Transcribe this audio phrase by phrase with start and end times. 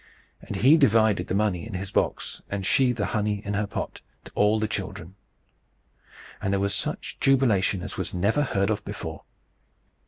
[0.41, 4.01] And he divided the money in his box, and she the honey in her pot,
[4.25, 5.13] to all the children.
[6.41, 9.25] And there was such jubilation as was never heard of before.